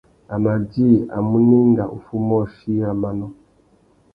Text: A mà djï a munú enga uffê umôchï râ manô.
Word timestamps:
A 0.33 0.35
mà 0.43 0.51
djï 0.61 0.89
a 1.15 1.17
munú 1.29 1.57
enga 1.65 1.85
uffê 1.95 2.13
umôchï 2.19 2.71
râ 2.83 2.91
manô. 3.01 3.27